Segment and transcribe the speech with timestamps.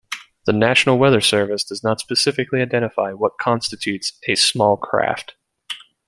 [0.47, 5.35] The National Weather Service does not specifically identify what constitutes a "small craft".